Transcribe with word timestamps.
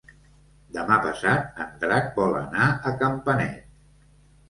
Demà 0.77 0.97
passat 1.03 1.61
en 1.67 1.77
Drac 1.85 2.09
vol 2.19 2.35
anar 2.43 2.73
a 2.93 2.97
Campanet. 3.07 3.73